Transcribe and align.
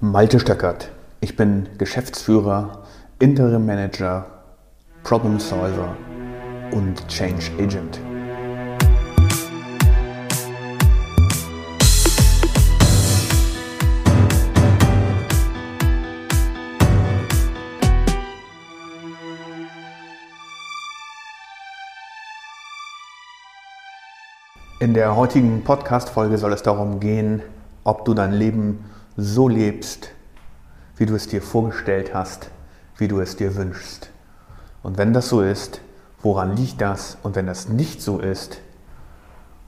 Malte 0.00 0.40
Stöckert. 0.40 0.90
Ich 1.20 1.36
bin 1.36 1.68
Geschäftsführer, 1.78 2.82
Interim 3.20 3.64
Manager, 3.64 4.26
Problem 5.04 5.38
Solver 5.38 5.96
und 6.72 7.06
Change 7.08 7.52
Agent. 7.60 8.00
In 24.80 24.92
der 24.92 25.14
heutigen 25.16 25.62
Podcast-Folge 25.62 26.36
soll 26.36 26.52
es 26.52 26.62
darum 26.62 26.98
gehen, 26.98 27.42
ob 27.84 28.04
du 28.04 28.12
dein 28.12 28.32
Leben 28.32 28.84
so 29.16 29.48
lebst, 29.48 30.10
wie 30.96 31.06
du 31.06 31.14
es 31.14 31.28
dir 31.28 31.42
vorgestellt 31.42 32.14
hast, 32.14 32.50
wie 32.96 33.08
du 33.08 33.20
es 33.20 33.36
dir 33.36 33.56
wünschst. 33.56 34.10
Und 34.82 34.98
wenn 34.98 35.12
das 35.12 35.28
so 35.28 35.40
ist, 35.40 35.80
woran 36.22 36.56
liegt 36.56 36.80
das? 36.80 37.18
Und 37.22 37.36
wenn 37.36 37.46
das 37.46 37.68
nicht 37.68 38.02
so 38.02 38.18
ist, 38.18 38.60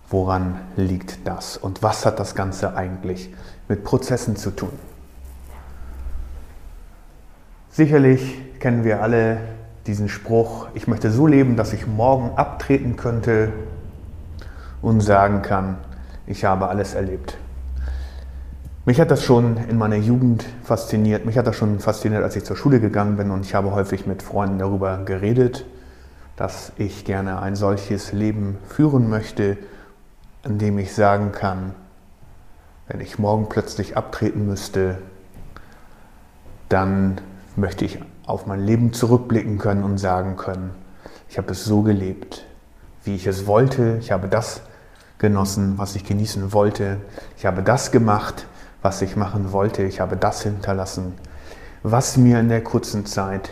woran 0.08 0.60
liegt 0.76 1.26
das? 1.26 1.56
Und 1.56 1.82
was 1.82 2.06
hat 2.06 2.18
das 2.18 2.34
Ganze 2.34 2.76
eigentlich 2.76 3.32
mit 3.68 3.84
Prozessen 3.84 4.36
zu 4.36 4.50
tun? 4.50 4.72
Sicherlich 7.70 8.58
kennen 8.58 8.84
wir 8.84 9.02
alle 9.02 9.38
diesen 9.86 10.08
Spruch, 10.08 10.68
ich 10.74 10.88
möchte 10.88 11.10
so 11.10 11.26
leben, 11.26 11.56
dass 11.56 11.72
ich 11.72 11.86
morgen 11.86 12.36
abtreten 12.36 12.96
könnte 12.96 13.52
und 14.82 15.00
sagen 15.00 15.42
kann, 15.42 15.78
ich 16.26 16.44
habe 16.44 16.68
alles 16.68 16.94
erlebt. 16.94 17.38
Mich 18.86 19.00
hat 19.00 19.10
das 19.10 19.24
schon 19.24 19.56
in 19.56 19.78
meiner 19.78 19.96
Jugend 19.96 20.44
fasziniert. 20.62 21.26
Mich 21.26 21.36
hat 21.36 21.48
das 21.48 21.56
schon 21.56 21.80
fasziniert, 21.80 22.22
als 22.22 22.36
ich 22.36 22.44
zur 22.44 22.54
Schule 22.54 22.78
gegangen 22.78 23.16
bin 23.16 23.32
und 23.32 23.44
ich 23.44 23.52
habe 23.52 23.72
häufig 23.72 24.06
mit 24.06 24.22
Freunden 24.22 24.60
darüber 24.60 24.98
geredet, 24.98 25.66
dass 26.36 26.70
ich 26.76 27.04
gerne 27.04 27.42
ein 27.42 27.56
solches 27.56 28.12
Leben 28.12 28.58
führen 28.68 29.10
möchte, 29.10 29.56
in 30.44 30.58
dem 30.58 30.78
ich 30.78 30.94
sagen 30.94 31.32
kann, 31.32 31.74
wenn 32.86 33.00
ich 33.00 33.18
morgen 33.18 33.48
plötzlich 33.48 33.96
abtreten 33.96 34.46
müsste, 34.46 34.98
dann 36.68 37.20
möchte 37.56 37.84
ich 37.84 37.98
auf 38.24 38.46
mein 38.46 38.60
Leben 38.60 38.92
zurückblicken 38.92 39.58
können 39.58 39.82
und 39.82 39.98
sagen 39.98 40.36
können, 40.36 40.70
ich 41.28 41.38
habe 41.38 41.50
es 41.50 41.64
so 41.64 41.82
gelebt, 41.82 42.46
wie 43.02 43.16
ich 43.16 43.26
es 43.26 43.48
wollte. 43.48 43.96
Ich 44.00 44.12
habe 44.12 44.28
das 44.28 44.60
genossen, 45.18 45.76
was 45.76 45.96
ich 45.96 46.04
genießen 46.04 46.52
wollte. 46.52 46.98
Ich 47.36 47.46
habe 47.46 47.64
das 47.64 47.90
gemacht, 47.90 48.46
was 48.86 49.02
ich 49.02 49.16
machen 49.16 49.50
wollte. 49.50 49.82
Ich 49.82 49.98
habe 49.98 50.16
das 50.16 50.44
hinterlassen, 50.44 51.14
was 51.82 52.16
mir 52.16 52.38
in 52.38 52.48
der 52.48 52.62
kurzen 52.62 53.04
Zeit 53.04 53.50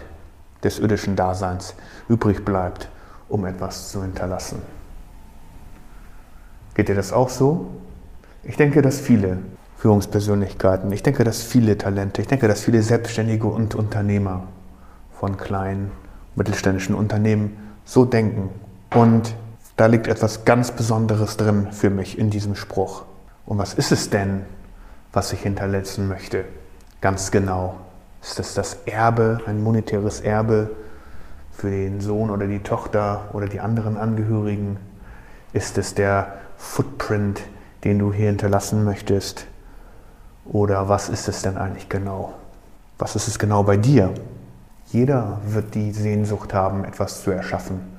des 0.63 0.79
irdischen 0.79 1.17
Daseins 1.17 1.75
übrig 2.09 2.45
bleibt, 2.45 2.89
um 3.29 3.45
etwas 3.45 3.91
zu 3.91 4.01
hinterlassen. 4.03 4.63
Geht 6.75 6.89
dir 6.89 6.95
das 6.95 7.13
auch 7.13 7.31
so? 7.31 7.67
Ich 8.45 8.57
denke, 8.57 8.81
dass 8.81 9.01
viele 9.01 9.39
Führungspersönlichkeiten, 9.79 10.93
ich 10.93 11.03
denke, 11.03 11.25
dass 11.25 11.43
viele 11.43 11.77
Talente, 11.77 12.23
ich 12.23 12.29
denke, 12.29 12.47
dass 12.47 12.61
viele 12.61 12.81
Selbstständige 12.83 13.49
und 13.49 13.75
Unternehmer 13.75 14.45
von 15.19 15.37
kleinen, 15.37 15.91
mittelständischen 16.37 16.95
Unternehmen 16.95 17.57
so 17.85 18.05
denken. 18.05 18.51
Und 18.95 19.35
da 19.77 19.87
liegt 19.87 20.07
etwas 20.07 20.45
ganz 20.45 20.71
Besonderes 20.71 21.37
drin 21.37 21.73
für 21.73 21.91
mich 21.91 22.21
in 22.21 22.31
diesem 22.31 22.55
Spruch. 22.55 23.03
Und 23.47 23.59
was 23.59 23.75
ist 23.75 23.91
es 23.91 24.11
denn, 24.11 24.43
was 25.15 25.33
ich 25.33 25.41
hinterlassen 25.41 26.09
möchte? 26.09 26.45
Ganz 27.01 27.31
genau. 27.31 27.77
Ist 28.23 28.41
es 28.41 28.55
das 28.55 28.79
Erbe, 28.87 29.41
ein 29.47 29.63
monetäres 29.63 30.21
Erbe 30.21 30.71
für 31.53 31.71
den 31.71 32.01
Sohn 32.01 32.31
oder 32.31 32.47
die 32.47 32.61
Tochter 32.61 33.29
oder 33.33 33.47
die 33.47 33.61
anderen 33.61 33.97
Angehörigen? 33.97 34.79
Ist 35.53 35.79
es 35.79 35.95
der 35.95 36.35
Footprint, 36.57 37.43
den 37.85 37.99
du 37.99 38.13
hier 38.13 38.27
hinterlassen 38.27 38.85
möchtest? 38.85 39.47
Oder 40.45 40.89
was 40.89 41.09
ist 41.09 41.29
es 41.29 41.43
denn 41.43 41.57
eigentlich 41.57 41.89
genau? 41.89 42.35
Was 42.99 43.17
ist 43.17 43.29
es 43.29 43.39
genau 43.39 43.63
bei 43.63 43.77
dir? 43.77 44.13
Jeder 44.87 45.41
wird 45.47 45.75
die 45.75 45.93
Sehnsucht 45.93 46.55
haben, 46.55 46.85
etwas 46.85 47.23
zu 47.23 47.31
erschaffen 47.31 47.95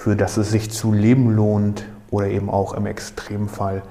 für 0.00 0.16
das 0.16 0.38
es 0.38 0.50
sich 0.50 0.70
zu 0.70 0.94
leben 0.94 1.28
lohnt 1.28 1.84
oder 2.10 2.26
eben 2.26 2.48
auch 2.48 2.72
im 2.72 2.86
Extremfall 2.86 3.82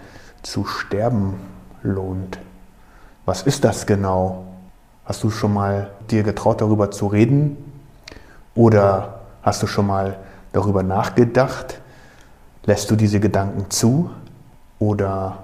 zu 0.42 0.66
sterben 0.66 1.36
lohnt. 1.84 2.40
Was 3.30 3.44
ist 3.44 3.64
das 3.64 3.86
genau? 3.86 4.44
Hast 5.06 5.24
du 5.24 5.30
schon 5.30 5.54
mal 5.54 5.92
dir 6.10 6.24
getraut, 6.24 6.62
darüber 6.62 6.90
zu 6.90 7.06
reden? 7.06 7.58
Oder 8.56 9.20
hast 9.44 9.62
du 9.62 9.68
schon 9.68 9.86
mal 9.86 10.18
darüber 10.52 10.82
nachgedacht? 10.82 11.80
Lässt 12.66 12.90
du 12.90 12.96
diese 12.96 13.20
Gedanken 13.20 13.70
zu? 13.70 14.10
Oder 14.80 15.44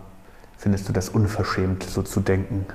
findest 0.57 0.89
du 0.89 0.93
das 0.93 1.09
unverschämt, 1.09 1.83
so 1.83 2.01
zu 2.01 2.21
denken? 2.21 2.65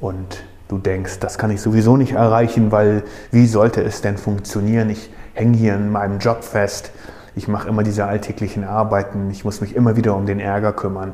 Und 0.00 0.42
du 0.66 0.78
denkst, 0.78 1.20
das 1.20 1.38
kann 1.38 1.52
ich 1.52 1.60
sowieso 1.60 1.96
nicht 1.96 2.14
erreichen, 2.14 2.72
weil 2.72 3.04
wie 3.30 3.46
sollte 3.46 3.84
es 3.84 4.00
denn 4.00 4.18
funktionieren? 4.18 4.90
Ich 4.90 5.08
hänge 5.34 5.56
hier 5.56 5.76
in 5.76 5.92
meinem 5.92 6.18
Job 6.18 6.42
fest 6.42 6.90
ich 7.38 7.46
mache 7.46 7.68
immer 7.68 7.84
diese 7.84 8.04
alltäglichen 8.04 8.64
Arbeiten, 8.64 9.30
ich 9.30 9.44
muss 9.44 9.60
mich 9.60 9.76
immer 9.76 9.96
wieder 9.96 10.16
um 10.16 10.26
den 10.26 10.40
Ärger 10.40 10.72
kümmern, 10.72 11.12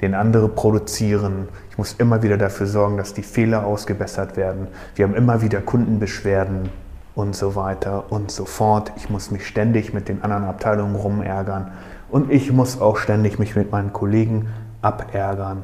den 0.00 0.14
andere 0.14 0.48
produzieren, 0.48 1.48
ich 1.70 1.78
muss 1.78 1.94
immer 1.94 2.22
wieder 2.22 2.36
dafür 2.36 2.66
sorgen, 2.66 2.96
dass 2.96 3.14
die 3.14 3.22
Fehler 3.22 3.64
ausgebessert 3.64 4.36
werden, 4.36 4.68
wir 4.94 5.06
haben 5.06 5.14
immer 5.14 5.42
wieder 5.42 5.60
Kundenbeschwerden 5.60 6.68
und 7.14 7.36
so 7.36 7.54
weiter 7.54 8.10
und 8.10 8.30
so 8.30 8.44
fort. 8.44 8.92
Ich 8.96 9.08
muss 9.08 9.30
mich 9.30 9.46
ständig 9.46 9.94
mit 9.94 10.08
den 10.08 10.22
anderen 10.22 10.44
Abteilungen 10.44 10.96
rumärgern 10.96 11.70
und 12.10 12.30
ich 12.30 12.52
muss 12.52 12.80
auch 12.80 12.96
ständig 12.96 13.38
mich 13.38 13.54
mit 13.54 13.70
meinen 13.70 13.92
Kollegen 13.92 14.48
abärgern, 14.82 15.62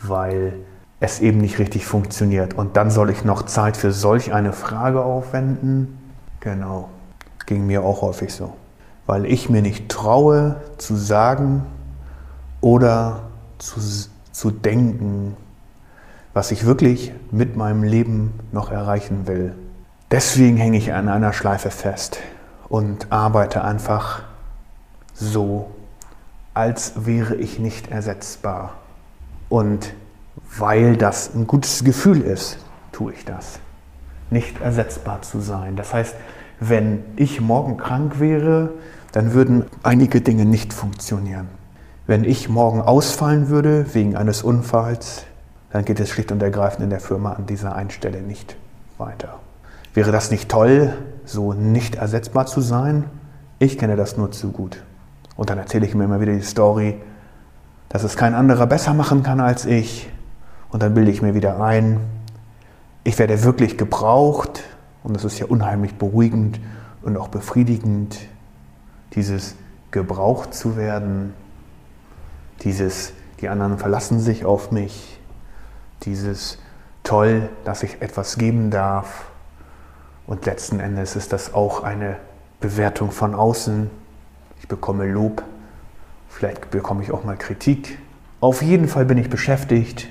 weil 0.00 0.54
es 1.00 1.20
eben 1.20 1.38
nicht 1.38 1.58
richtig 1.58 1.86
funktioniert. 1.86 2.54
Und 2.54 2.76
dann 2.76 2.90
soll 2.90 3.10
ich 3.10 3.24
noch 3.24 3.42
Zeit 3.42 3.76
für 3.76 3.92
solch 3.92 4.32
eine 4.32 4.52
Frage 4.52 5.02
aufwenden? 5.02 5.98
Genau, 6.40 6.88
ging 7.46 7.66
mir 7.66 7.82
auch 7.82 8.00
häufig 8.02 8.32
so 8.32 8.54
weil 9.10 9.26
ich 9.26 9.50
mir 9.50 9.60
nicht 9.60 9.88
traue 9.88 10.54
zu 10.78 10.94
sagen 10.94 11.66
oder 12.60 13.22
zu, 13.60 13.80
zu 14.32 14.50
denken, 14.50 15.36
was 16.32 16.50
ich 16.50 16.64
wirklich 16.64 17.12
mit 17.30 17.56
meinem 17.56 17.82
Leben 17.82 18.32
noch 18.52 18.70
erreichen 18.70 19.26
will. 19.26 19.54
Deswegen 20.10 20.56
hänge 20.56 20.78
ich 20.78 20.92
an 20.92 21.08
einer 21.08 21.32
Schleife 21.32 21.70
fest 21.70 22.18
und 22.68 23.12
arbeite 23.12 23.62
einfach 23.64 24.22
so, 25.14 25.70
als 26.54 27.06
wäre 27.06 27.36
ich 27.36 27.58
nicht 27.58 27.90
ersetzbar. 27.90 28.74
Und 29.48 29.94
weil 30.58 30.96
das 30.96 31.34
ein 31.34 31.46
gutes 31.46 31.84
Gefühl 31.84 32.22
ist, 32.22 32.58
tue 32.92 33.12
ich 33.12 33.24
das. 33.24 33.60
Nicht 34.30 34.60
ersetzbar 34.60 35.22
zu 35.22 35.40
sein. 35.40 35.76
Das 35.76 35.92
heißt, 35.92 36.14
wenn 36.60 37.04
ich 37.16 37.40
morgen 37.40 37.76
krank 37.76 38.20
wäre, 38.20 38.70
dann 39.12 39.32
würden 39.32 39.64
einige 39.82 40.20
Dinge 40.20 40.44
nicht 40.44 40.72
funktionieren. 40.72 41.59
Wenn 42.06 42.24
ich 42.24 42.48
morgen 42.48 42.80
ausfallen 42.80 43.48
würde 43.48 43.86
wegen 43.94 44.16
eines 44.16 44.42
Unfalls, 44.42 45.24
dann 45.70 45.84
geht 45.84 46.00
es 46.00 46.08
schlicht 46.10 46.32
und 46.32 46.42
ergreifend 46.42 46.82
in 46.82 46.90
der 46.90 47.00
Firma 47.00 47.32
an 47.32 47.46
dieser 47.46 47.76
einen 47.76 47.90
Stelle 47.90 48.22
nicht 48.22 48.56
weiter. 48.98 49.38
Wäre 49.94 50.12
das 50.12 50.30
nicht 50.30 50.48
toll, 50.48 50.92
so 51.24 51.52
nicht 51.52 51.96
ersetzbar 51.96 52.46
zu 52.46 52.60
sein? 52.60 53.04
Ich 53.58 53.78
kenne 53.78 53.96
das 53.96 54.16
nur 54.16 54.32
zu 54.32 54.50
gut. 54.50 54.82
Und 55.36 55.50
dann 55.50 55.58
erzähle 55.58 55.86
ich 55.86 55.94
mir 55.94 56.04
immer 56.04 56.20
wieder 56.20 56.32
die 56.32 56.42
Story, 56.42 57.00
dass 57.88 58.04
es 58.04 58.16
kein 58.16 58.34
anderer 58.34 58.66
besser 58.66 58.94
machen 58.94 59.22
kann 59.22 59.40
als 59.40 59.64
ich. 59.64 60.08
Und 60.70 60.82
dann 60.82 60.94
bilde 60.94 61.10
ich 61.10 61.22
mir 61.22 61.34
wieder 61.34 61.60
ein, 61.60 62.00
ich 63.04 63.18
werde 63.18 63.42
wirklich 63.44 63.78
gebraucht. 63.78 64.62
Und 65.02 65.16
das 65.16 65.24
ist 65.24 65.38
ja 65.38 65.46
unheimlich 65.46 65.94
beruhigend 65.94 66.60
und 67.02 67.16
auch 67.16 67.28
befriedigend, 67.28 68.18
dieses 69.14 69.56
gebraucht 69.90 70.54
zu 70.54 70.76
werden, 70.76 71.34
dieses 72.62 73.12
die 73.40 73.48
anderen 73.48 73.78
verlassen 73.78 74.20
sich 74.20 74.44
auf 74.44 74.70
mich, 74.70 75.18
dieses 76.02 76.58
toll, 77.02 77.48
dass 77.64 77.82
ich 77.82 78.02
etwas 78.02 78.36
geben 78.36 78.70
darf. 78.70 79.30
Und 80.26 80.46
letzten 80.46 80.78
Endes 80.78 81.16
ist 81.16 81.32
das 81.32 81.54
auch 81.54 81.82
eine 81.82 82.16
Bewertung 82.60 83.10
von 83.10 83.34
außen. 83.34 83.90
Ich 84.58 84.68
bekomme 84.68 85.06
Lob, 85.06 85.42
vielleicht 86.28 86.70
bekomme 86.70 87.02
ich 87.02 87.12
auch 87.12 87.24
mal 87.24 87.36
Kritik. 87.36 87.98
Auf 88.40 88.62
jeden 88.62 88.88
Fall 88.88 89.06
bin 89.06 89.18
ich 89.18 89.30
beschäftigt 89.30 90.08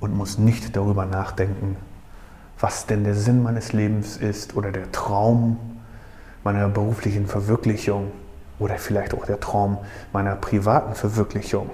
und 0.00 0.16
muss 0.16 0.38
nicht 0.38 0.76
darüber 0.76 1.06
nachdenken, 1.06 1.76
was 2.58 2.86
denn 2.86 3.04
der 3.04 3.14
Sinn 3.14 3.42
meines 3.42 3.72
Lebens 3.72 4.16
ist 4.16 4.56
oder 4.56 4.72
der 4.72 4.90
Traum 4.90 5.56
meiner 6.42 6.68
beruflichen 6.68 7.26
Verwirklichung 7.26 8.10
oder 8.60 8.76
vielleicht 8.76 9.14
auch 9.14 9.26
der 9.26 9.40
Traum 9.40 9.78
meiner 10.12 10.36
privaten 10.36 10.94
Verwirklichung. 10.94 11.70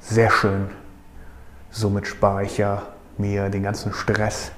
Sehr 0.00 0.30
schön. 0.30 0.66
Somit 1.70 2.08
spare 2.08 2.42
ich 2.42 2.58
ja 2.58 2.82
mir 3.18 3.48
den 3.50 3.62
ganzen 3.62 3.92
Stress, 3.92 4.50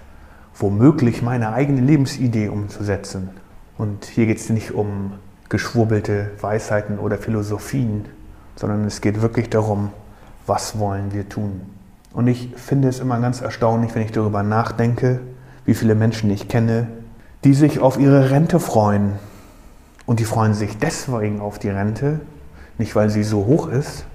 womöglich 0.54 1.20
meine 1.20 1.52
eigene 1.52 1.80
Lebensidee 1.80 2.48
umzusetzen. 2.48 3.30
Und 3.76 4.06
hier 4.06 4.26
geht 4.26 4.38
es 4.38 4.48
nicht 4.48 4.72
um 4.72 5.12
geschwurbelte 5.48 6.30
Weisheiten 6.40 6.98
oder 6.98 7.19
Philosophien, 7.19 8.06
sondern 8.56 8.84
es 8.84 9.00
geht 9.00 9.20
wirklich 9.20 9.50
darum, 9.50 9.90
was 10.46 10.78
wollen 10.78 11.12
wir 11.12 11.28
tun. 11.28 11.62
Und 12.12 12.26
ich 12.26 12.54
finde 12.56 12.88
es 12.88 13.00
immer 13.00 13.20
ganz 13.20 13.40
erstaunlich, 13.40 13.94
wenn 13.94 14.02
ich 14.02 14.12
darüber 14.12 14.42
nachdenke, 14.42 15.20
wie 15.64 15.74
viele 15.74 15.94
Menschen 15.94 16.31
ich 16.31 16.48
kenne, 16.48 16.88
die 17.44 17.54
sich 17.54 17.81
auf 17.81 17.98
ihre 17.98 18.31
Rente 18.31 18.58
freuen. 18.58 19.12
Und 20.08 20.20
die 20.20 20.25
freuen 20.25 20.55
sich 20.55 20.78
deswegen 20.78 21.38
auf 21.38 21.58
die 21.58 21.69
Rente, 21.69 22.20
nicht 22.78 22.96
weil 22.96 23.10
sie 23.10 23.22
so 23.22 23.44
hoch 23.44 23.69
ist 23.69 24.06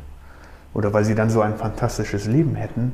oder 0.73 0.91
weil 0.91 1.05
sie 1.05 1.13
dann 1.13 1.29
so 1.29 1.41
ein 1.41 1.55
fantastisches 1.55 2.25
Leben 2.25 2.55
hätten, 2.55 2.93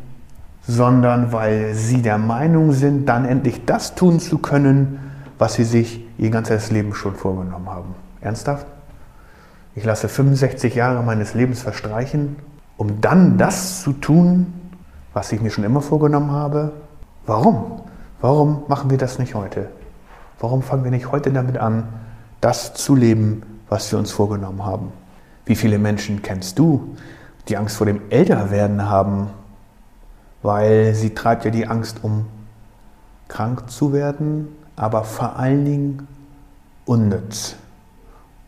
sondern 0.67 1.31
weil 1.31 1.75
sie 1.75 2.01
der 2.01 2.17
Meinung 2.17 2.73
sind, 2.73 3.07
dann 3.07 3.23
endlich 3.23 3.63
das 3.63 3.95
tun 3.95 4.19
zu 4.19 4.39
können, 4.39 4.99
was 5.37 5.53
sie 5.53 5.63
sich 5.63 6.05
ihr 6.17 6.29
ganzes 6.29 6.71
Leben 6.71 6.93
schon 6.93 7.15
vorgenommen 7.15 7.69
haben. 7.69 7.95
Ernsthaft? 8.19 8.67
Ich 9.75 9.85
lasse 9.85 10.09
65 10.09 10.75
Jahre 10.75 11.01
meines 11.01 11.33
Lebens 11.33 11.61
verstreichen, 11.61 12.35
um 12.75 12.99
dann 12.99 13.37
das 13.37 13.81
zu 13.81 13.93
tun, 13.93 14.53
was 15.13 15.31
ich 15.31 15.39
mir 15.39 15.51
schon 15.51 15.63
immer 15.63 15.81
vorgenommen 15.81 16.31
habe? 16.31 16.73
Warum? 17.25 17.81
Warum 18.19 18.63
machen 18.67 18.89
wir 18.89 18.97
das 18.97 19.19
nicht 19.19 19.35
heute? 19.35 19.69
Warum 20.41 20.61
fangen 20.61 20.83
wir 20.83 20.91
nicht 20.91 21.13
heute 21.13 21.31
damit 21.31 21.57
an, 21.57 21.87
das 22.41 22.73
zu 22.73 22.95
leben, 22.95 23.43
was 23.69 23.91
wir 23.91 23.99
uns 23.99 24.11
vorgenommen 24.11 24.65
haben? 24.65 24.91
Wie 25.45 25.55
viele 25.55 25.79
Menschen 25.79 26.21
kennst 26.21 26.59
du, 26.59 26.95
die 27.47 27.57
Angst 27.57 27.77
vor 27.77 27.85
dem 27.85 28.01
Älterwerden 28.09 28.89
haben, 28.89 29.29
weil 30.41 30.93
sie 30.95 31.13
treibt 31.13 31.45
ja 31.45 31.51
die 31.51 31.67
Angst 31.67 31.99
um 32.03 32.25
krank 33.27 33.69
zu 33.69 33.93
werden, 33.93 34.47
aber 34.75 35.03
vor 35.03 35.37
allen 35.37 35.65
Dingen 35.65 36.07
unnütz 36.85 37.55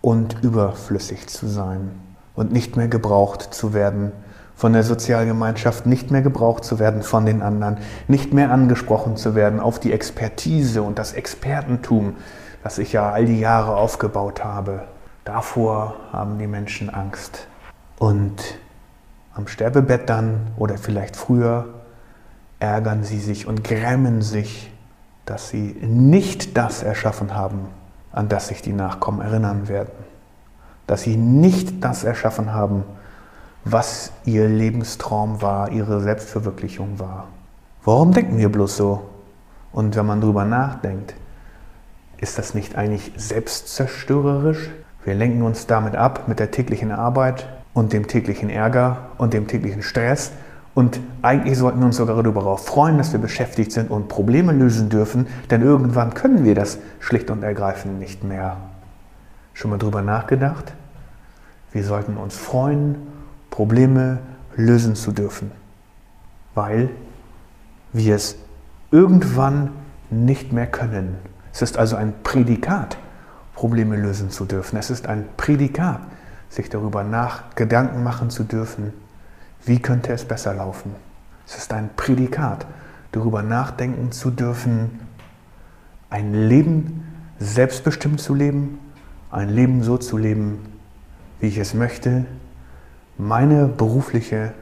und 0.01 0.37
überflüssig 0.41 1.27
zu 1.27 1.47
sein 1.47 1.91
und 2.35 2.51
nicht 2.51 2.77
mehr 2.77 2.87
gebraucht 2.87 3.53
zu 3.53 3.73
werden 3.73 4.11
von 4.55 4.73
der 4.73 4.83
Sozialgemeinschaft, 4.83 5.85
nicht 5.85 6.11
mehr 6.11 6.21
gebraucht 6.21 6.63
zu 6.63 6.79
werden 6.79 7.01
von 7.03 7.25
den 7.25 7.41
anderen, 7.41 7.77
nicht 8.07 8.33
mehr 8.33 8.51
angesprochen 8.51 9.17
zu 9.17 9.35
werden 9.35 9.59
auf 9.59 9.79
die 9.79 9.91
Expertise 9.91 10.83
und 10.83 10.99
das 10.99 11.13
Expertentum, 11.13 12.15
das 12.63 12.77
ich 12.77 12.93
ja 12.93 13.11
all 13.11 13.25
die 13.25 13.39
Jahre 13.39 13.75
aufgebaut 13.75 14.43
habe. 14.43 14.87
Davor 15.23 15.95
haben 16.11 16.37
die 16.37 16.47
Menschen 16.47 16.89
Angst. 16.89 17.47
Und 17.97 18.59
am 19.33 19.47
Sterbebett 19.47 20.09
dann 20.09 20.47
oder 20.57 20.77
vielleicht 20.77 21.15
früher 21.15 21.65
ärgern 22.59 23.03
sie 23.03 23.19
sich 23.19 23.47
und 23.47 23.63
grämen 23.63 24.21
sich, 24.21 24.71
dass 25.25 25.49
sie 25.49 25.75
nicht 25.81 26.57
das 26.57 26.83
erschaffen 26.83 27.35
haben, 27.35 27.67
an 28.11 28.29
das 28.29 28.49
sich 28.49 28.61
die 28.61 28.73
Nachkommen 28.73 29.21
erinnern 29.21 29.67
werden. 29.67 29.93
Dass 30.87 31.01
sie 31.03 31.15
nicht 31.15 31.83
das 31.83 32.03
erschaffen 32.03 32.53
haben, 32.53 32.83
was 33.63 34.11
ihr 34.25 34.47
Lebenstraum 34.47 35.41
war, 35.41 35.71
ihre 35.71 36.01
Selbstverwirklichung 36.01 36.99
war. 36.99 37.27
Warum 37.83 38.11
denken 38.11 38.37
wir 38.37 38.51
bloß 38.51 38.77
so? 38.77 39.09
Und 39.71 39.95
wenn 39.95 40.05
man 40.05 40.21
darüber 40.21 40.45
nachdenkt, 40.45 41.13
ist 42.21 42.37
das 42.37 42.53
nicht 42.53 42.75
eigentlich 42.75 43.11
selbstzerstörerisch? 43.17 44.69
Wir 45.03 45.15
lenken 45.15 45.41
uns 45.41 45.65
damit 45.65 45.95
ab 45.95 46.27
mit 46.27 46.39
der 46.39 46.51
täglichen 46.51 46.91
Arbeit 46.91 47.49
und 47.73 47.91
dem 47.91 48.07
täglichen 48.07 48.49
Ärger 48.49 49.09
und 49.17 49.33
dem 49.33 49.47
täglichen 49.47 49.81
Stress. 49.81 50.31
Und 50.73 50.99
eigentlich 51.21 51.57
sollten 51.57 51.79
wir 51.79 51.87
uns 51.87 51.97
sogar 51.97 52.21
darüber 52.21 52.57
freuen, 52.57 52.97
dass 52.97 53.11
wir 53.11 53.19
beschäftigt 53.19 53.71
sind 53.71 53.89
und 53.89 54.07
Probleme 54.07 54.53
lösen 54.53 54.89
dürfen, 54.89 55.27
denn 55.49 55.63
irgendwann 55.63 56.13
können 56.13 56.45
wir 56.45 56.55
das 56.55 56.77
schlicht 56.99 57.29
und 57.29 57.43
ergreifend 57.43 57.99
nicht 57.99 58.23
mehr. 58.23 58.57
Schon 59.53 59.71
mal 59.71 59.77
darüber 59.77 60.01
nachgedacht? 60.01 60.73
Wir 61.71 61.83
sollten 61.83 62.17
uns 62.17 62.37
freuen 62.37 62.95
Probleme 63.49 64.19
lösen 64.55 64.95
zu 64.95 65.11
dürfen, 65.11 65.51
weil 66.53 66.89
wir 67.91 68.15
es 68.15 68.37
irgendwann 68.91 69.71
nicht 70.09 70.53
mehr 70.53 70.67
können. 70.67 71.17
Es 71.53 71.61
ist 71.61 71.77
also 71.77 71.95
ein 71.95 72.13
Prädikat, 72.23 72.97
Probleme 73.55 73.95
lösen 73.95 74.29
zu 74.29 74.45
dürfen. 74.45 74.77
Es 74.77 74.89
ist 74.89 75.07
ein 75.07 75.25
Prädikat, 75.37 76.01
sich 76.49 76.69
darüber 76.69 77.03
nach 77.03 77.55
Gedanken 77.55 78.03
machen 78.03 78.29
zu 78.29 78.43
dürfen, 78.43 78.93
wie 79.65 79.79
könnte 79.79 80.11
es 80.13 80.25
besser 80.25 80.53
laufen. 80.53 80.95
Es 81.45 81.57
ist 81.57 81.73
ein 81.73 81.89
Prädikat, 81.95 82.65
darüber 83.11 83.43
nachdenken 83.43 84.11
zu 84.11 84.31
dürfen, 84.31 84.99
ein 86.09 86.33
Leben 86.33 87.05
selbstbestimmt 87.39 88.19
zu 88.19 88.35
leben, 88.35 88.79
ein 89.31 89.49
Leben 89.49 89.83
so 89.83 89.97
zu 89.97 90.17
leben, 90.17 90.59
wie 91.39 91.47
ich 91.47 91.57
es 91.57 91.73
möchte, 91.73 92.25
meine 93.17 93.67
berufliche 93.67 94.53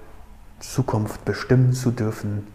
Zukunft 0.60 1.26
bestimmen 1.26 1.74
zu 1.74 1.92
dürfen 1.92 2.48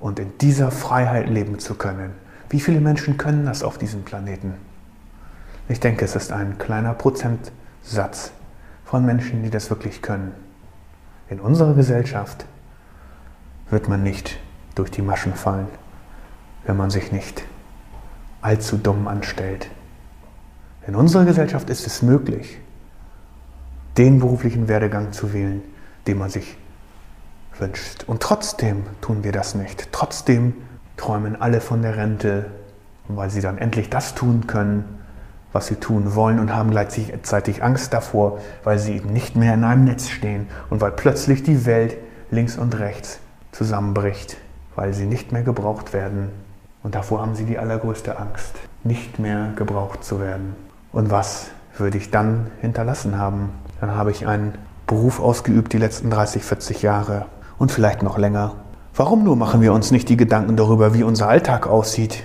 und 0.00 0.18
in 0.18 0.36
dieser 0.38 0.70
Freiheit 0.70 1.28
leben 1.28 1.58
zu 1.58 1.74
können. 1.74 2.12
Wie 2.48 2.60
viele 2.60 2.80
Menschen 2.80 3.16
können 3.16 3.46
das 3.46 3.62
auf 3.62 3.78
diesem 3.78 4.02
Planeten? 4.02 4.54
Ich 5.68 5.80
denke, 5.80 6.04
es 6.04 6.14
ist 6.14 6.32
ein 6.32 6.58
kleiner 6.58 6.94
Prozentsatz 6.94 8.30
von 8.84 9.04
Menschen, 9.04 9.42
die 9.42 9.50
das 9.50 9.68
wirklich 9.68 10.00
können. 10.00 10.32
In 11.28 11.40
unserer 11.40 11.74
Gesellschaft 11.74 12.46
wird 13.68 13.88
man 13.88 14.04
nicht 14.04 14.38
durch 14.76 14.92
die 14.92 15.02
Maschen 15.02 15.34
fallen, 15.34 15.66
wenn 16.64 16.76
man 16.76 16.90
sich 16.90 17.10
nicht 17.10 17.42
allzu 18.42 18.76
dumm 18.76 19.08
anstellt. 19.08 19.68
In 20.86 20.94
unserer 20.94 21.24
Gesellschaft 21.24 21.68
ist 21.68 21.84
es 21.84 22.02
möglich, 22.02 22.58
den 23.98 24.20
beruflichen 24.20 24.68
Werdegang 24.68 25.12
zu 25.12 25.32
wählen, 25.32 25.62
den 26.06 26.18
man 26.18 26.30
sich 26.30 26.56
wünscht. 27.58 28.04
Und 28.06 28.22
trotzdem 28.22 28.84
tun 29.00 29.24
wir 29.24 29.32
das 29.32 29.56
nicht. 29.56 29.88
Trotzdem 29.90 30.54
träumen 30.96 31.40
alle 31.40 31.60
von 31.60 31.82
der 31.82 31.96
Rente, 31.96 32.46
weil 33.08 33.30
sie 33.30 33.40
dann 33.40 33.58
endlich 33.58 33.90
das 33.90 34.14
tun 34.14 34.46
können, 34.46 34.84
was 35.52 35.66
sie 35.66 35.76
tun 35.76 36.14
wollen 36.14 36.38
und 36.38 36.54
haben 36.54 36.70
gleichzeitig 36.70 37.62
Angst 37.62 37.92
davor, 37.92 38.38
weil 38.64 38.78
sie 38.78 38.96
eben 38.96 39.12
nicht 39.12 39.36
mehr 39.36 39.54
in 39.54 39.64
einem 39.64 39.84
Netz 39.84 40.08
stehen 40.08 40.48
und 40.70 40.80
weil 40.80 40.92
plötzlich 40.92 41.42
die 41.42 41.64
Welt 41.66 41.96
links 42.30 42.58
und 42.58 42.78
rechts 42.78 43.20
zusammenbricht, 43.52 44.36
weil 44.74 44.92
sie 44.92 45.06
nicht 45.06 45.32
mehr 45.32 45.42
gebraucht 45.42 45.92
werden. 45.92 46.30
Und 46.82 46.94
davor 46.94 47.20
haben 47.20 47.34
sie 47.34 47.44
die 47.44 47.58
allergrößte 47.58 48.18
Angst, 48.18 48.54
nicht 48.84 49.18
mehr 49.18 49.52
gebraucht 49.56 50.04
zu 50.04 50.20
werden. 50.20 50.54
Und 50.92 51.10
was 51.10 51.48
würde 51.78 51.98
ich 51.98 52.10
dann 52.10 52.50
hinterlassen 52.60 53.18
haben? 53.18 53.50
Dann 53.80 53.94
habe 53.94 54.10
ich 54.10 54.26
einen 54.26 54.56
Beruf 54.86 55.20
ausgeübt 55.20 55.72
die 55.72 55.78
letzten 55.78 56.10
30, 56.10 56.44
40 56.44 56.82
Jahre 56.82 57.26
und 57.58 57.72
vielleicht 57.72 58.02
noch 58.02 58.18
länger. 58.18 58.54
Warum 58.98 59.24
nur 59.24 59.36
machen 59.36 59.60
wir 59.60 59.74
uns 59.74 59.90
nicht 59.90 60.08
die 60.08 60.16
Gedanken 60.16 60.56
darüber, 60.56 60.94
wie 60.94 61.02
unser 61.02 61.28
Alltag 61.28 61.66
aussieht, 61.66 62.22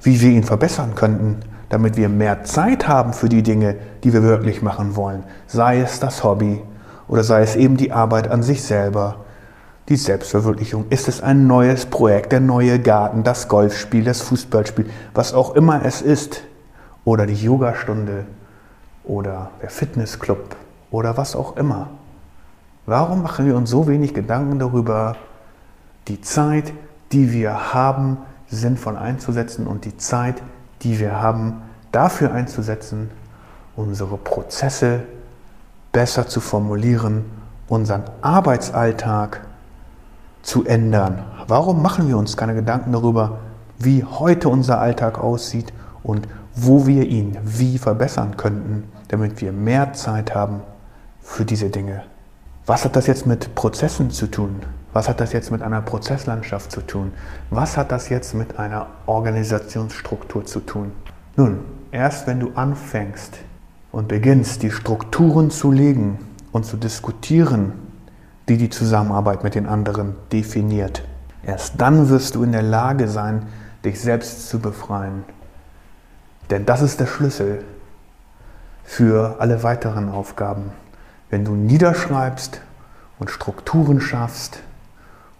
wie 0.00 0.22
wir 0.22 0.30
ihn 0.30 0.42
verbessern 0.42 0.94
könnten, 0.94 1.40
damit 1.68 1.98
wir 1.98 2.08
mehr 2.08 2.44
Zeit 2.44 2.88
haben 2.88 3.12
für 3.12 3.28
die 3.28 3.42
Dinge, 3.42 3.76
die 4.02 4.14
wir 4.14 4.22
wirklich 4.22 4.62
machen 4.62 4.96
wollen, 4.96 5.24
sei 5.46 5.80
es 5.80 6.00
das 6.00 6.24
Hobby 6.24 6.62
oder 7.08 7.24
sei 7.24 7.42
es 7.42 7.56
eben 7.56 7.76
die 7.76 7.92
Arbeit 7.92 8.30
an 8.30 8.42
sich 8.42 8.62
selber, 8.62 9.16
die 9.90 9.96
Selbstverwirklichung. 9.96 10.86
Ist 10.88 11.08
es 11.08 11.22
ein 11.22 11.46
neues 11.46 11.84
Projekt, 11.84 12.32
der 12.32 12.40
neue 12.40 12.78
Garten, 12.78 13.22
das 13.22 13.48
Golfspiel, 13.48 14.04
das 14.04 14.22
Fußballspiel, 14.22 14.88
was 15.12 15.34
auch 15.34 15.54
immer 15.54 15.84
es 15.84 16.00
ist, 16.00 16.40
oder 17.04 17.26
die 17.26 17.34
Yogastunde 17.34 18.24
oder 19.04 19.50
der 19.60 19.68
Fitnessclub 19.68 20.56
oder 20.90 21.18
was 21.18 21.36
auch 21.36 21.58
immer. 21.58 21.90
Warum 22.86 23.22
machen 23.22 23.44
wir 23.44 23.56
uns 23.56 23.68
so 23.68 23.86
wenig 23.86 24.14
Gedanken 24.14 24.58
darüber, 24.58 25.16
die 26.08 26.20
Zeit, 26.20 26.72
die 27.12 27.32
wir 27.32 27.74
haben, 27.74 28.18
sinnvoll 28.48 28.96
einzusetzen 28.96 29.66
und 29.66 29.84
die 29.84 29.96
Zeit, 29.96 30.42
die 30.82 30.98
wir 30.98 31.20
haben, 31.20 31.62
dafür 31.92 32.32
einzusetzen, 32.32 33.10
unsere 33.76 34.16
Prozesse 34.16 35.00
besser 35.92 36.26
zu 36.26 36.40
formulieren, 36.40 37.24
unseren 37.68 38.04
Arbeitsalltag 38.20 39.40
zu 40.42 40.64
ändern. 40.64 41.24
Warum 41.48 41.82
machen 41.82 42.08
wir 42.08 42.18
uns 42.18 42.36
keine 42.36 42.54
Gedanken 42.54 42.92
darüber, 42.92 43.38
wie 43.78 44.04
heute 44.04 44.48
unser 44.48 44.80
Alltag 44.80 45.18
aussieht 45.18 45.72
und 46.02 46.28
wo 46.54 46.86
wir 46.86 47.06
ihn 47.06 47.36
wie 47.42 47.78
verbessern 47.78 48.36
könnten, 48.36 48.84
damit 49.08 49.40
wir 49.40 49.52
mehr 49.52 49.92
Zeit 49.92 50.34
haben 50.34 50.60
für 51.20 51.44
diese 51.44 51.70
Dinge. 51.70 52.02
Was 52.66 52.84
hat 52.84 52.96
das 52.96 53.06
jetzt 53.06 53.26
mit 53.26 53.54
Prozessen 53.54 54.10
zu 54.10 54.26
tun? 54.26 54.60
Was 54.94 55.08
hat 55.08 55.20
das 55.20 55.34
jetzt 55.34 55.50
mit 55.50 55.60
einer 55.60 55.82
Prozesslandschaft 55.82 56.72
zu 56.72 56.80
tun? 56.80 57.12
Was 57.50 57.76
hat 57.76 57.92
das 57.92 58.08
jetzt 58.08 58.32
mit 58.32 58.58
einer 58.58 58.86
Organisationsstruktur 59.04 60.46
zu 60.46 60.60
tun? 60.60 60.92
Nun, 61.36 61.58
erst 61.90 62.26
wenn 62.26 62.40
du 62.40 62.52
anfängst 62.54 63.36
und 63.92 64.08
beginnst, 64.08 64.62
die 64.62 64.70
Strukturen 64.70 65.50
zu 65.50 65.70
legen 65.70 66.18
und 66.52 66.64
zu 66.64 66.78
diskutieren, 66.78 67.72
die 68.48 68.56
die 68.56 68.70
Zusammenarbeit 68.70 69.44
mit 69.44 69.54
den 69.54 69.66
anderen 69.66 70.14
definiert, 70.32 71.02
Erst 71.46 71.80
dann 71.80 72.08
wirst 72.08 72.34
du 72.34 72.42
in 72.42 72.52
der 72.52 72.62
Lage 72.62 73.08
sein, 73.08 73.46
dich 73.84 74.00
selbst 74.00 74.48
zu 74.48 74.58
befreien. 74.60 75.24
Denn 76.50 76.64
das 76.64 76.80
ist 76.80 77.00
der 77.00 77.06
Schlüssel 77.06 77.64
für 78.82 79.36
alle 79.40 79.62
weiteren 79.62 80.08
Aufgaben. 80.08 80.72
Wenn 81.30 81.44
du 81.44 81.52
niederschreibst 81.52 82.60
und 83.18 83.30
Strukturen 83.30 84.00
schaffst 84.00 84.60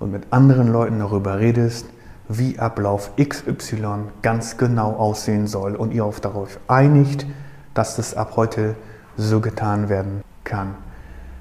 und 0.05 0.11
mit 0.11 0.35
anderen 0.35 0.71
Leuten 0.71 0.99
darüber 0.99 1.39
redest, 1.39 1.87
wie 2.29 2.59
Ablauf 2.59 3.13
XY 3.17 4.11
ganz 4.21 4.59
genau 4.59 4.97
aussehen 4.97 5.47
soll 5.47 5.75
und 5.77 5.95
ihr 5.95 6.05
euch 6.05 6.21
darauf 6.21 6.61
einigt, 6.69 7.27
dass 7.73 7.97
das 7.97 8.15
ab 8.15 8.35
heute 8.37 8.75
so 9.17 9.41
getan 9.41 9.89
werden 9.89 10.23
kann, 10.45 10.75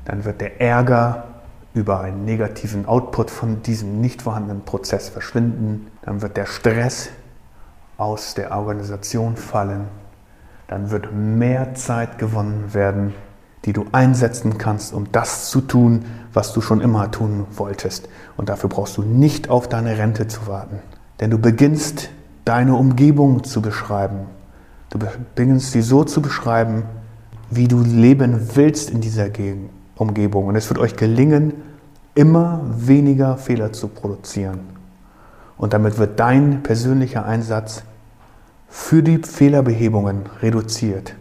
dann 0.06 0.24
wird 0.24 0.40
der 0.40 0.62
Ärger 0.62 1.26
über 1.74 2.00
einen 2.00 2.24
negativen 2.24 2.86
Output 2.86 3.32
von 3.32 3.64
diesem 3.64 4.00
nicht 4.00 4.22
vorhandenen 4.22 4.64
Prozess 4.64 5.10
verschwinden, 5.10 5.88
dann 6.02 6.22
wird 6.22 6.38
der 6.38 6.46
Stress 6.46 7.10
aus 7.98 8.34
der 8.34 8.56
Organisation 8.56 9.36
fallen, 9.36 9.90
dann 10.70 10.90
wird 10.90 11.12
mehr 11.12 11.76
Zeit 11.76 12.18
gewonnen 12.18 12.74
werden, 12.74 13.14
die 13.66 13.74
du 13.74 13.86
einsetzen 13.92 14.58
kannst, 14.58 14.94
um 14.94 15.12
das 15.12 15.50
zu 15.50 15.62
tun, 15.62 16.06
was 16.34 16.54
du 16.54 16.62
schon 16.62 16.82
immer 16.82 17.12
tun 17.12 17.46
wolltest. 17.56 18.10
Und 18.36 18.50
dafür 18.50 18.70
brauchst 18.70 18.98
du 18.98 19.04
nicht 19.04 19.50
auf 19.50 19.70
deine 19.70 19.98
Rente 19.98 20.28
zu 20.28 20.48
warten. 20.48 20.80
Denn 21.20 21.30
du 21.30 21.38
beginnst 21.38 22.10
deine 22.46 22.76
Umgebung 22.76 23.44
zu 23.44 23.62
beschreiben. 23.62 24.28
Du 24.90 25.00
beginnst 25.36 25.72
sie 25.72 25.82
so 25.82 26.04
zu 26.04 26.22
beschreiben, 26.22 26.84
wie 27.50 27.68
du 27.68 27.82
leben 27.82 28.50
willst 28.56 28.90
in 28.90 29.00
dieser 29.00 29.28
Umgebung. 29.96 30.48
Und 30.48 30.56
es 30.56 30.70
wird 30.70 30.80
euch 30.80 30.96
gelingen, 30.96 31.54
immer 32.16 32.62
weniger 32.76 33.38
Fehler 33.38 33.72
zu 33.72 33.88
produzieren. 33.88 34.60
Und 35.58 35.74
damit 35.74 35.98
wird 35.98 36.20
dein 36.20 36.64
persönlicher 36.64 37.26
Einsatz 37.26 37.84
für 38.68 39.04
die 39.04 39.20
Fehlerbehebungen 39.20 40.24
reduziert. 40.42 41.16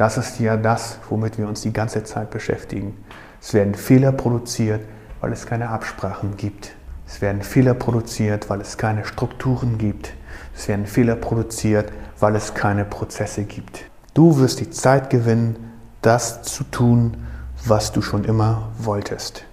Das 0.00 0.16
ist 0.16 0.40
ja 0.40 0.56
das, 0.56 0.98
womit 1.10 1.36
wir 1.36 1.46
uns 1.46 1.60
die 1.60 1.74
ganze 1.74 2.02
Zeit 2.04 2.30
beschäftigen. 2.30 2.96
Es 3.38 3.52
werden 3.52 3.74
Fehler 3.74 4.12
produziert, 4.12 4.80
weil 5.20 5.30
es 5.30 5.44
keine 5.44 5.68
Absprachen 5.68 6.38
gibt. 6.38 6.72
Es 7.06 7.20
werden 7.20 7.42
Fehler 7.42 7.74
produziert, 7.74 8.48
weil 8.48 8.62
es 8.62 8.78
keine 8.78 9.04
Strukturen 9.04 9.76
gibt. 9.76 10.14
Es 10.56 10.68
werden 10.68 10.86
Fehler 10.86 11.16
produziert, 11.16 11.92
weil 12.18 12.34
es 12.34 12.54
keine 12.54 12.86
Prozesse 12.86 13.44
gibt. 13.44 13.84
Du 14.14 14.38
wirst 14.38 14.60
die 14.60 14.70
Zeit 14.70 15.10
gewinnen, 15.10 15.70
das 16.00 16.40
zu 16.44 16.64
tun, 16.64 17.18
was 17.66 17.92
du 17.92 18.00
schon 18.00 18.24
immer 18.24 18.70
wolltest. 18.78 19.44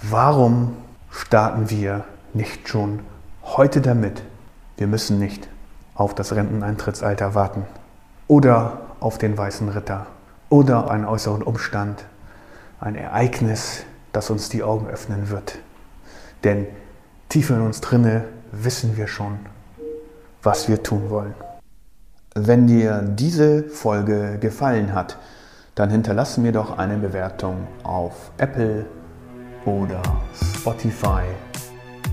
Warum 0.00 0.78
starten 1.10 1.68
wir 1.68 2.04
nicht 2.32 2.70
schon 2.70 3.00
heute 3.42 3.82
damit? 3.82 4.22
Wir 4.78 4.86
müssen 4.86 5.18
nicht 5.18 5.46
auf 5.94 6.14
das 6.14 6.32
Renteneintrittsalter 6.32 7.34
warten 7.34 7.66
oder 8.30 8.78
auf 9.00 9.18
den 9.18 9.36
weißen 9.36 9.68
Ritter 9.70 10.06
oder 10.50 10.88
einen 10.88 11.04
äußeren 11.04 11.42
Umstand, 11.42 12.04
ein 12.78 12.94
Ereignis, 12.94 13.82
das 14.12 14.30
uns 14.30 14.48
die 14.48 14.62
Augen 14.62 14.86
öffnen 14.86 15.30
wird. 15.30 15.58
Denn 16.44 16.68
tief 17.28 17.50
in 17.50 17.60
uns 17.60 17.80
drinne 17.80 18.26
wissen 18.52 18.96
wir 18.96 19.08
schon, 19.08 19.40
was 20.44 20.68
wir 20.68 20.80
tun 20.80 21.10
wollen. 21.10 21.34
Wenn 22.36 22.68
dir 22.68 23.02
diese 23.02 23.64
Folge 23.64 24.38
gefallen 24.38 24.94
hat, 24.94 25.18
dann 25.74 25.90
hinterlass 25.90 26.38
mir 26.38 26.52
doch 26.52 26.78
eine 26.78 26.98
Bewertung 26.98 27.66
auf 27.82 28.30
Apple 28.38 28.86
oder 29.64 30.00
Spotify. 30.54 31.22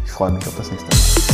Ich 0.03 0.11
freue 0.11 0.31
mich 0.31 0.47
auf 0.47 0.57
das 0.57 0.71
nächste 0.71 0.89
Mal. 0.89 1.26